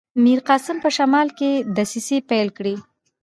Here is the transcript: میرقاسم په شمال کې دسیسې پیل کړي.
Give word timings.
میرقاسم 0.23 0.77
په 0.83 0.89
شمال 0.97 1.27
کې 1.37 1.51
دسیسې 1.77 2.17
پیل 2.29 2.47
کړي. 2.57 2.75